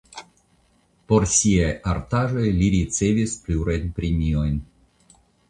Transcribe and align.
Por 1.11 1.27
siaj 1.33 1.67
artaĵoj 1.91 2.47
li 2.57 2.71
ricevis 2.77 3.37
plurajn 3.45 3.87
premiojn. 4.01 4.59